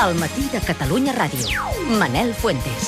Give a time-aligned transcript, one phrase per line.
[0.00, 1.60] El matí de Catalunya Ràdio.
[2.00, 2.86] Manel Fuentes.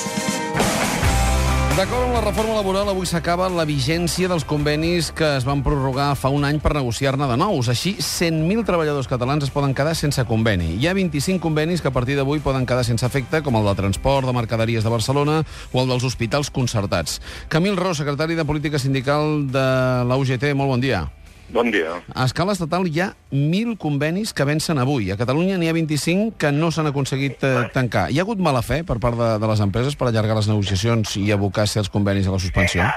[1.77, 6.07] D'acord amb la reforma laboral, avui s'acaba la vigència dels convenis que es van prorrogar
[6.17, 7.69] fa un any per negociar-ne de nous.
[7.69, 10.73] Així, 100.000 treballadors catalans es poden quedar sense conveni.
[10.81, 13.77] Hi ha 25 convenis que a partir d'avui poden quedar sense efecte, com el de
[13.77, 17.21] transport, de mercaderies de Barcelona o el dels hospitals concertats.
[17.47, 19.67] Camil Ros, secretari de Política Sindical de
[20.09, 21.11] la UGT, molt bon dia.
[21.49, 21.99] Bon dia.
[22.15, 25.11] A escala estatal hi ha 1.000 convenis que vencen avui.
[25.11, 28.07] A Catalunya n'hi ha 25 que no s'han aconseguit eh, tancar.
[28.11, 31.17] Hi ha hagut mala fe per part de, de les empreses per allargar les negociacions
[31.19, 32.87] i abocar els convenis a la suspensió?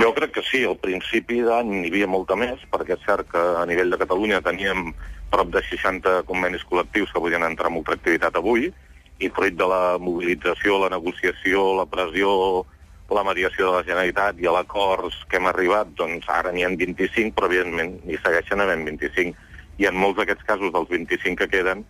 [0.00, 0.64] Jo crec que sí.
[0.66, 4.42] Al principi d'any n'hi havia molta més, perquè és cert que a nivell de Catalunya
[4.42, 4.90] teníem
[5.30, 8.70] prop de 60 convenis col·lectius que podien entrar en ultraactivitat avui,
[9.22, 12.64] i fruit de la mobilització, la negociació, la pressió,
[13.10, 17.34] la mediació de la Generalitat i l'acords que hem arribat, doncs ara n'hi ha 25,
[17.36, 19.36] però evidentment n'hi segueixen havent 25.
[19.78, 21.84] I en molts d'aquests casos, dels 25 que queden,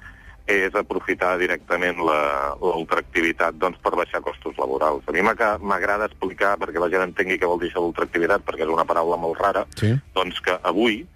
[0.47, 5.03] és aprofitar directament la- l'ultraactivitat doncs, per baixar costos laborals.
[5.09, 8.69] A mi m'agrada explicar, perquè la gent entengui què vol dir això d'ultraactivitat, perquè és
[8.75, 9.95] una paraula molt rara, Sí.
[10.15, 11.07] doncs que avui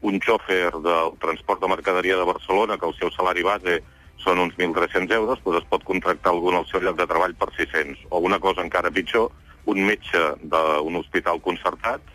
[0.00, 3.82] un xòfer del transport de mercaderia de Barcelona, que el seu salari base
[4.16, 7.48] són uns 1.300 euros, doncs es pot contractar algun al seu lloc de treball per
[7.56, 7.98] 600.
[8.10, 9.30] O una cosa encara pitjor,
[9.68, 12.14] un metge d'un hospital concertat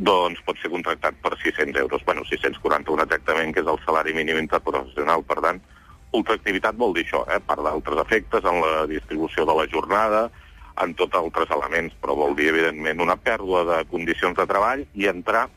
[0.00, 4.38] doncs pot ser contractat per 600 euros, bueno, 641 exactament, que és el salari mínim
[4.40, 5.24] interprofessional.
[5.28, 5.60] Per tant,
[6.16, 7.36] ultraactivitat vol dir això, eh?
[7.36, 10.30] a part d'altres efectes en la distribució de la jornada,
[10.80, 15.10] en tots altres elements, però vol dir, evidentment, una pèrdua de condicions de treball i
[15.10, 15.48] entrar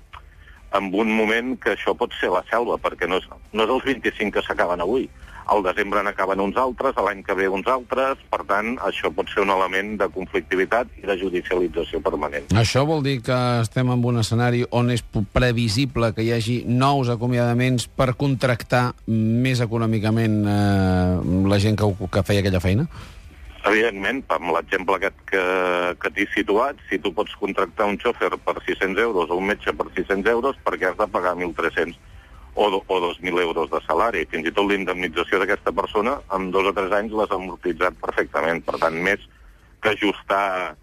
[0.75, 3.85] en un moment que això pot ser la selva, perquè no és, no és els
[3.87, 5.07] 25 que s'acaben avui.
[5.51, 9.29] Al desembre n'acaben uns altres, a l'any que ve uns altres, per tant, això pot
[9.31, 12.47] ser un element de conflictivitat i de judicialització permanent.
[12.59, 15.03] Això vol dir que estem en un escenari on és
[15.35, 21.19] previsible que hi hagi nous acomiadaments per contractar més econòmicament eh,
[21.51, 22.87] la gent que, que feia aquella feina?
[23.63, 25.43] Evidentment, amb l'exemple aquest que,
[26.03, 29.71] que t'he situat, si tu pots contractar un xòfer per 600 euros o un metge
[29.71, 31.95] per 600 euros, perquè has de pagar 1.300
[32.55, 34.25] o, o 2.000 euros de salari.
[34.31, 38.63] Fins i tot l'indemnització d'aquesta persona, en dos o tres anys l'has amortitzat perfectament.
[38.65, 39.25] Per tant, més
[39.83, 40.75] que ajustar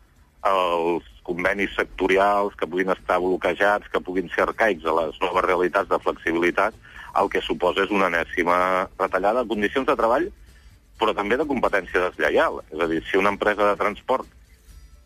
[0.51, 5.91] els convenis sectorials que puguin estar bloquejats, que puguin ser arcaics a les noves realitats
[5.91, 6.77] de flexibilitat,
[7.21, 8.57] el que suposa és una enèsima
[8.99, 10.31] retallada de condicions de treball
[11.01, 12.61] però també de competència deslleial.
[12.69, 14.29] És a dir, si una empresa de transport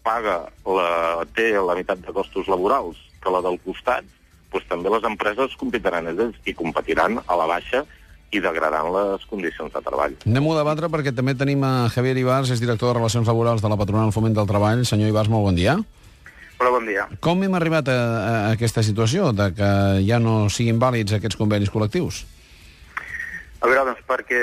[0.04, 0.88] paga la,
[1.36, 4.08] té la meitat de costos laborals que la del costat,
[4.54, 7.84] doncs també les empreses competiran ells i competiran a la baixa
[8.34, 10.16] i degradant les condicions de treball.
[10.26, 13.70] Anem-ho a debatre perquè també tenim a Javier Ibars, és director de Relacions Laborals de
[13.70, 14.82] la Patronal Foment del Treball.
[14.88, 15.76] Senyor Ibars, molt bon dia.
[16.58, 17.06] Hola, bon dia.
[17.22, 19.70] Com hem arribat a, a aquesta situació de que
[20.06, 22.24] ja no siguin vàlids aquests convenis col·lectius?
[23.64, 24.40] A veure, doncs perquè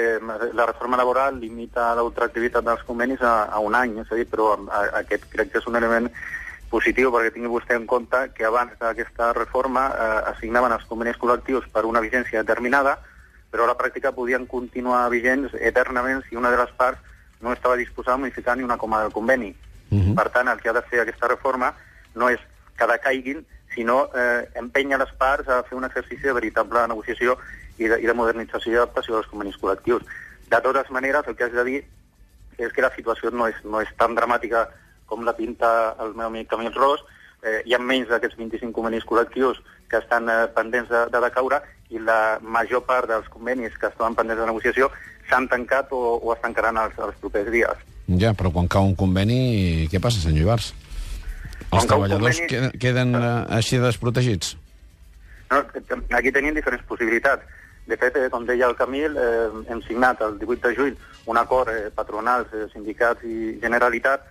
[0.57, 4.55] la reforma laboral limita l'ultraactivitat dels convenis a, a un any, és a dir, però
[4.57, 6.09] a, aquest crec que és un element
[6.71, 11.67] positiu perquè tingui vostè en compte que abans d'aquesta reforma eh, assignaven els convenis col·lectius
[11.73, 12.97] per una vigència determinada,
[13.51, 16.99] però a la pràctica podien continuar vigents eternament si una de les parts
[17.41, 19.55] no estava disposada a modificar ni una coma del conveni.
[19.91, 20.15] Uh -huh.
[20.15, 21.73] Per tant, el que ha de fer aquesta reforma
[22.15, 22.39] no és
[22.77, 23.45] que decaiguin,
[23.75, 27.37] sinó eh, empènyer les parts a fer un exercici de veritable negociació
[27.77, 30.03] i de, i de modernització i adaptació dels convenis col·lectius.
[30.49, 31.83] De totes maneres, el que has de dir
[32.57, 34.67] és que la situació no és, no és tan dramàtica
[35.11, 37.03] com la pinta el meu amic Camil Ros.
[37.43, 41.57] Eh, hi ha menys d'aquests 25 convenis col·lectius que estan eh, pendents de, de decaure
[41.91, 44.87] i la major part dels convenis que estaven pendents de negociació
[45.29, 47.81] s'han tancat o, o es tancaran els, els propers dies.
[48.21, 50.71] Ja, però quan cau un conveni, què passa, senyor Ibars?
[51.61, 54.53] Els Quan treballadors conveni- queden, queden eh, així desprotegits?
[55.51, 55.63] No,
[56.17, 57.43] aquí tenim diferents possibilitats.
[57.89, 60.93] De fet, eh, com deia el Camil, eh, hem signat el 18 de juny
[61.31, 64.27] un acord eh, patronals, eh, sindicats i Generalitat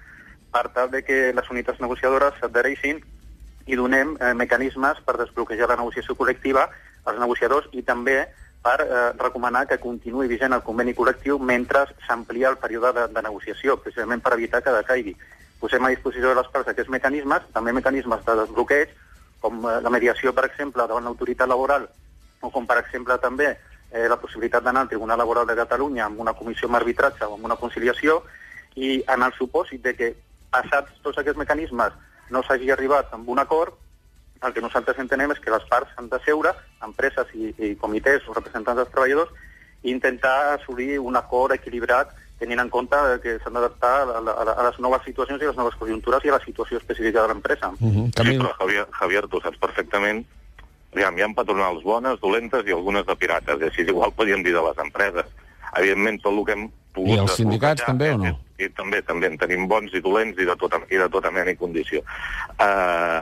[0.52, 3.00] per tal de que les unitats negociadores s'adhereixin
[3.66, 6.66] i donem eh, mecanismes per desbloquejar la negociació col·lectiva
[7.04, 8.24] als negociadors i també
[8.62, 13.22] per eh, recomanar que continuï vigent el conveni col·lectiu mentre s'amplia el període de, de
[13.24, 15.14] negociació, precisament per evitar que decaigui.
[15.60, 18.92] Posem a disposició de les parts aquests mecanismes, també mecanismes de desbloqueig,
[19.40, 21.88] com eh, la mediació, per exemple, davant l'autoritat laboral,
[22.40, 26.20] o com, per exemple, també eh, la possibilitat d'anar al Tribunal Laboral de Catalunya amb
[26.20, 28.20] una comissió amb arbitratge o amb una conciliació,
[28.76, 30.10] i en el supòsit de que,
[30.54, 31.92] passats tots aquests mecanismes,
[32.30, 33.74] no s'hagi arribat amb un acord,
[34.46, 36.54] el que nosaltres entenem és que les parts han de seure,
[36.86, 39.30] empreses i, i comitès o representants dels treballadors,
[39.82, 44.78] i intentar assolir un acord equilibrat tenint en compte que s'han d'adaptar a, a, les
[44.80, 47.68] noves situacions i a les noves conjuntures i a la situació específica de l'empresa.
[47.80, 48.06] Uh -huh.
[48.16, 50.24] Sí, però Javier, Javier, tu saps perfectament
[50.92, 54.54] Aviam, hi ha patronals bones, dolentes i algunes de pirates, i així igual podríem dir
[54.56, 55.26] de les empreses.
[55.78, 56.64] Evidentment, tot el que hem
[56.96, 57.12] pogut...
[57.14, 58.32] I els sindicats també o no?
[58.60, 61.54] I, també, també en tenim bons i dolents i de tota, i de tota mena
[61.54, 62.02] i condició.
[62.56, 63.20] Uh,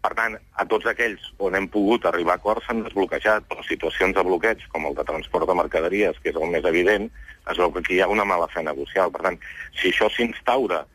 [0.00, 4.16] per tant, a tots aquells on hem pogut arribar a acords s'han desbloquejat, però situacions
[4.16, 7.10] de bloqueig, com el de transport de mercaderies, que és el més evident,
[7.50, 9.12] es veu que aquí hi ha una mala fe negocial.
[9.12, 9.36] Per tant,
[9.76, 10.86] si això s'instaura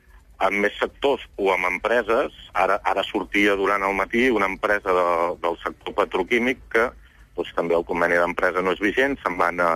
[0.47, 5.05] en més sectors o amb empreses, ara, ara sortia durant el matí una empresa de,
[5.43, 6.89] del sector petroquímic que
[7.37, 9.69] doncs, també el conveni d'empresa no és vigent, se'n van a,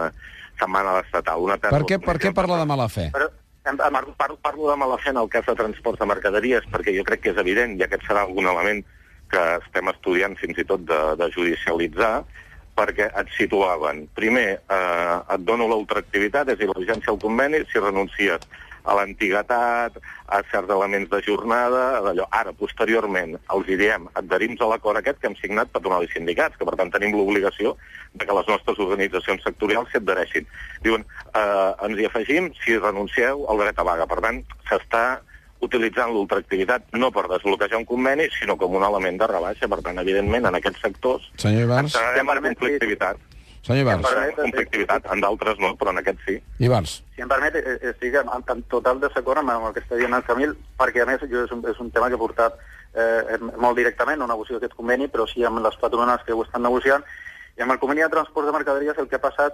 [0.59, 1.45] se'n van a l'estatal.
[1.45, 3.09] Una Per què, per què parla de mala fe?
[3.13, 3.29] Però,
[3.77, 7.21] Parlo, parlo de mala fe en el cas de transport de mercaderies, perquè jo crec
[7.21, 8.81] que és evident, i aquest serà algun element
[9.29, 12.23] que estem estudiant fins i tot de, de judicialitzar,
[12.79, 17.61] perquè et situaven, primer, eh, et dono l'ultraactivitat, és a dir, la vigència del conveni,
[17.69, 18.47] si renuncies
[18.89, 19.99] a l'antiguitat,
[20.29, 22.25] a certs elements de jornada, d'allò.
[22.41, 26.57] Ara, posteriorment, els hi diem, adherim-nos a l'acord aquest que hem signat patronal i sindicats,
[26.57, 27.75] que per tant tenim l'obligació
[28.13, 30.49] de que les nostres organitzacions sectorials s'hi adhereixin.
[30.85, 34.09] Diuen, eh, ens hi afegim si renuncieu al dret a vaga.
[34.09, 35.05] Per tant, s'està
[35.65, 39.67] utilitzant l'ultraactivitat no per desbloquejar un conveni, sinó com un element de rebaixa.
[39.71, 41.91] Per tant, evidentment, en aquests sectors Senyor Ibars?
[41.91, 43.28] entrarem en conflictivitat.
[43.69, 44.03] Senyor Ibars?
[44.09, 45.05] Permet- conflictivitat.
[45.13, 46.35] En d'altres no, però en aquests sí.
[46.65, 46.97] Ibars?
[47.15, 50.13] Si em permet, eh, estic en, en total desacord amb, amb el que està dient
[50.17, 52.57] el Camil, perquè a més jo és un, és un tema que he portat
[52.95, 56.63] eh, molt directament, no negocio aquest conveni, però sí amb les patronals que ho estan
[56.65, 57.03] negociant,
[57.57, 59.53] i amb el conveni de transport de mercaderies el que ha passat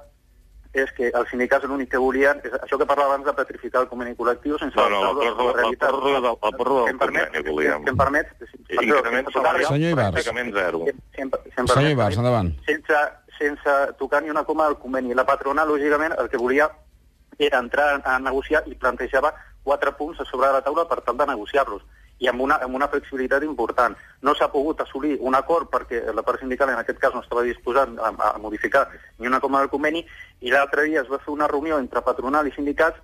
[0.76, 3.88] és que els sindicats l'únic que volien és això que parlava abans de petrificar el
[3.88, 5.90] conveni col·lectiu sense No, no, la a pròrroga- la realitat.
[5.90, 7.84] pròrroga del- la pròrroga del Si conveni volíem.
[7.86, 10.16] Si em permet, si, Increment salarial, Senyor Ibars.
[10.16, 10.30] si, si
[11.56, 12.52] si Senyor Ibars, endavant.
[12.66, 12.94] sense,
[13.38, 15.14] sense tocar ni una coma del conveni.
[15.14, 16.70] La patrona, lògicament, el que volia
[17.38, 19.34] era entrar a negociar i plantejava
[19.64, 21.84] quatre punts a sobre de la taula per tal de negociar-los
[22.24, 23.96] i amb una, amb una flexibilitat important.
[24.24, 27.44] No s'ha pogut assolir un acord perquè la part sindical en aquest cas no estava
[27.44, 28.88] disposat a, a modificar
[29.20, 30.06] ni una coma del conveni
[30.40, 33.02] i l'altre dia es va fer una reunió entre patronal i sindicats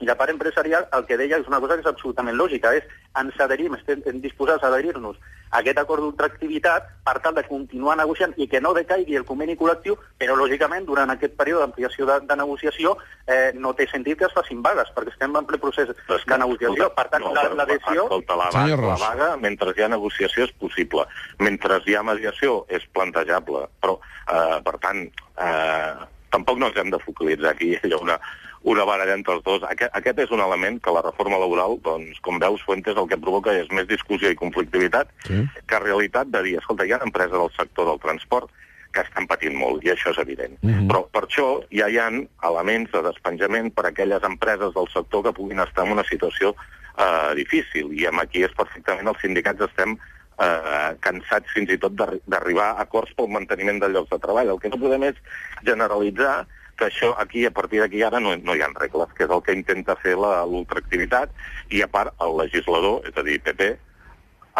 [0.00, 2.84] i la part empresarial el que deia és una cosa que és absolutament lògica, és
[3.18, 5.16] ens adherim, estem disposats a adherir-nos
[5.50, 9.56] a aquest acord d'ultraactivitat per tal de continuar negociant i que no decaigui el conveni
[9.56, 12.92] col·lectiu, però lògicament durant aquest període d'ampliació de, de negociació
[13.26, 16.38] eh, no té sentit que es facin vagues, perquè estem en ple procés Però de
[16.44, 16.90] negociació.
[16.94, 18.04] Per tant, no, la- l'adhesió...
[18.04, 18.92] Escolta, la, vaga, Ros.
[18.92, 21.06] la vaga, mentre hi ha negociació, és possible.
[21.40, 23.64] Mentre hi ha mediació, és plantejable.
[23.80, 23.96] Però,
[24.28, 25.02] eh, per tant,
[25.40, 25.94] eh,
[26.38, 28.18] tampoc no ens hem de focalitzar aquí allò una,
[28.62, 29.64] una baralla entre els dos.
[29.68, 33.20] Aquest, aquest és un element que la reforma laboral, doncs, com veus, Fuentes, el que
[33.20, 35.42] provoca és més discussió i conflictivitat Sí.
[35.66, 38.50] que realitat de dir, escolta, hi ha empreses del sector del transport
[38.92, 40.56] que estan patint molt, i això és evident.
[40.62, 40.88] Mhm.
[40.88, 42.08] Però per això ja hi ha
[42.48, 46.54] elements de despenjament per a aquelles empreses del sector que puguin estar en una situació
[46.98, 49.98] eh, difícil, i amb aquí és perfectament els sindicats estem
[50.40, 54.54] eh, cansats fins i tot d'arri- d'arribar a acords pel manteniment de llocs de treball.
[54.54, 55.18] El que no podem és
[55.64, 56.46] generalitzar
[56.78, 59.42] que això aquí, a partir d'aquí, ara no, no hi ha regles, que és el
[59.42, 61.32] que intenta fer l'ultraactivitat,
[61.74, 63.72] i a part el legislador, és a dir, PP,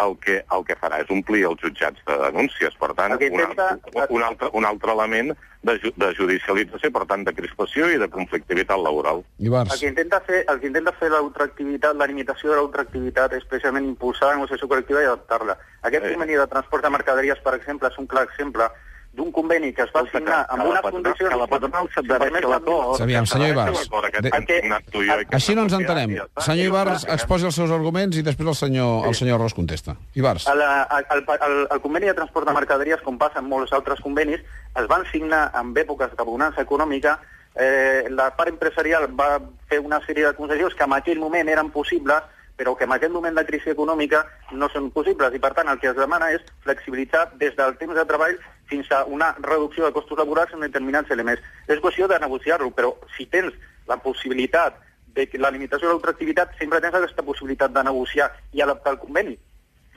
[0.05, 2.75] el que, el que farà és omplir els jutjats de denúncies.
[2.79, 6.91] Per tant, que un, intenta- altre, un, altre, un altre element de, ju- de judicialització,
[6.95, 9.23] per tant, de crispació i de conflictivitat laboral.
[9.39, 9.73] Ibars?
[9.75, 13.33] El que intenta fer, el que intenta fer la ultraactivitat, la limitació de la ultraactivitat
[13.39, 15.57] és precisament impulsar la negociació col·lectiva i adaptar-la.
[15.81, 16.13] Aquest Sí.
[16.13, 18.69] conveni de transport de mercaderies, per exemple, és un clar exemple
[19.13, 21.29] d'un conveni que es va Escolta, signar amb patronal- condicions...
[21.33, 23.01] que la patronal permet, a l'acord.
[23.01, 23.79] Aviam, senyor Ibars.
[23.83, 26.13] L'acord aquest De- que hem signat tu i jo i que Així no ens entenem.
[26.37, 29.53] Senyor I Ibars bàsicament- exposi els seus arguments i després el senyor, el senyor Ros
[29.53, 29.95] contesta.
[30.15, 30.47] Ibars.
[30.47, 34.39] El, el, el, el conveni de transport de mercaderies, com passa en molts altres convenis,
[34.75, 37.19] es van signar en èpoques de bonança econòmica.
[37.55, 41.71] Eh, la part empresarial va fer una sèrie de concessions que en aquell moment eren
[41.71, 42.21] possibles,
[42.55, 45.33] però que en aquest moment de crisi econòmica no són possibles.
[45.33, 48.37] I, per tant, el que es demana és flexibilitzar des del temps de treball
[48.69, 51.43] fins a una reducció de costos laborals en determinats elements.
[51.67, 53.55] És qüestió de negociar-lo, però si tens
[53.89, 54.77] la possibilitat
[55.15, 59.01] de que la limitació de l'ultraactivitat, sempre tens aquesta possibilitat de negociar i adaptar el
[59.01, 59.37] conveni.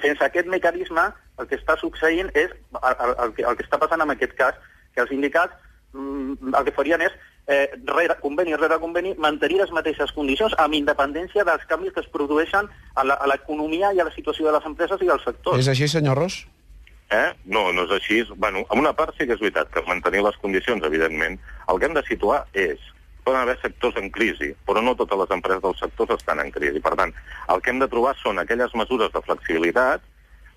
[0.02, 3.78] Sense aquest mecanisme, el que està succeint és el, el, el, que, el que està
[3.78, 4.56] passant en aquest cas,
[4.94, 5.54] que els sindicats
[5.92, 7.12] mm, el que farien és
[7.46, 12.10] eh, rere conveni rere conveni mantenir les mateixes condicions amb independència dels canvis que es
[12.12, 15.58] produeixen a l'economia i a la situació de les empreses i dels sectors.
[15.60, 16.42] És així, senyor Ros?
[17.12, 17.28] Eh?
[17.44, 18.22] No, no és així.
[18.40, 21.36] Bueno, en una part sí que és veritat que mantenir les condicions, evidentment.
[21.68, 22.80] El que hem de situar és
[23.22, 26.80] poden haver sectors en crisi, però no totes les empreses dels sectors estan en crisi.
[26.82, 27.12] Per tant,
[27.52, 30.02] el que hem de trobar són aquelles mesures de flexibilitat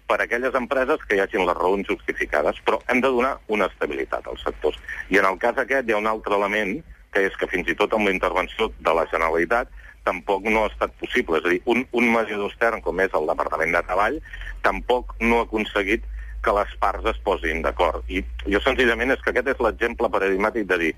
[0.07, 3.69] per a aquelles empreses que hi hagin les raons justificades, però hem de donar una
[3.69, 4.79] estabilitat als sectors.
[5.09, 6.79] I en el cas aquest hi ha un altre element,
[7.13, 9.69] que és que fins i tot amb la intervenció de la Generalitat
[10.05, 11.39] tampoc no ha estat possible.
[11.39, 14.19] És a dir, un, un mediador extern, com és el Departament de Treball,
[14.65, 16.05] tampoc no ha aconseguit
[16.45, 18.05] que les parts es posin d'acord.
[18.07, 20.93] I jo senzillament és que aquest és l'exemple paradigmàtic de dir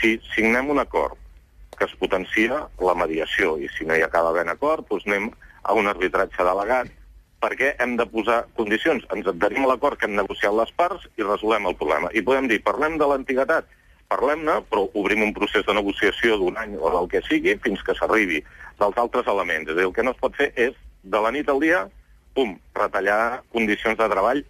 [0.00, 1.16] si signem un acord
[1.78, 5.30] que es potencia la mediació, i si no hi acaba ben acord, doncs anem
[5.62, 6.90] a un arbitratge delegat,
[7.42, 9.06] perquè hem de posar condicions.
[9.14, 12.12] Ens adherim a l'acord que hem negociat les parts i resolem el problema.
[12.14, 13.66] I podem dir, parlem de l'antiguitat,
[14.12, 17.96] parlem-ne, però obrim un procés de negociació d'un any o del que sigui fins que
[17.98, 18.42] s'arribi
[18.78, 19.70] dels altres elements.
[19.70, 21.86] És a dir, el que no es pot fer és, de la nit al dia,
[22.36, 24.44] pum, retallar condicions de treball,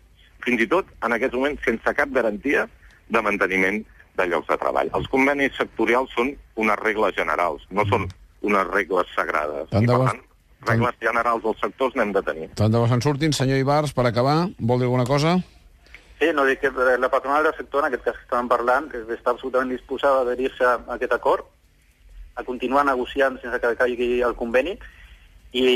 [0.44, 2.66] fins i tot en aquests moments sense cap garantia
[3.12, 3.80] de manteniment
[4.18, 4.90] de llocs de treball.
[4.96, 8.08] Els convenis sectorials són unes regles generals, no són
[8.42, 9.70] unes regles sagrades.
[9.72, 10.22] Tant I, de per tant,
[10.68, 12.48] regles generals dels sectors n'hem de tenir.
[12.58, 13.34] Tant de bo se'n surtin.
[13.36, 15.38] Senyor Ibarz, per acabar, vol dir alguna cosa?
[16.20, 16.70] Sí, no dic que
[17.02, 20.66] la patronal del sector, en aquest cas que estàvem parlant, està absolutament disposada a adherir-se
[20.68, 21.48] a aquest acord,
[22.38, 24.76] a continuar negociant sense que caigui el conveni
[25.52, 25.66] i,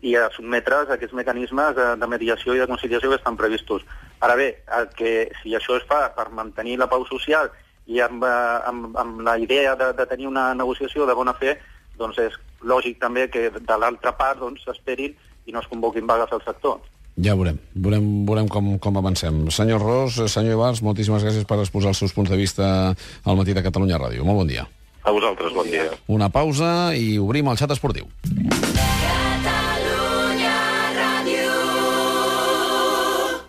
[0.00, 3.82] i a sotmetre's a aquests mecanismes de, de mediació i de conciliació que estan previstos.
[4.20, 4.48] Ara bé,
[4.78, 7.50] el que, si això es fa per mantenir la pau social
[7.86, 11.56] i amb, eh, amb, amb la idea de, de tenir una negociació de bona fe,
[11.98, 15.14] doncs és lògic també que de l'altra part doncs, s'esperin
[15.46, 16.80] i no es convoquin vagues al sector.
[17.18, 17.58] Ja veurem.
[17.74, 19.46] Veurem, veurem com, com avancem.
[19.54, 23.56] Senyor Ros, senyor Ibarz, moltíssimes gràcies per exposar els seus punts de vista al matí
[23.56, 24.26] de Catalunya Ràdio.
[24.26, 24.68] Molt bon dia.
[25.02, 25.88] A vosaltres, bon dia.
[26.06, 28.06] Una pausa i obrim el xat esportiu.